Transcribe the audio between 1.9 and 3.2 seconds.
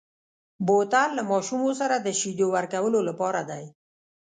د شیدو ورکولو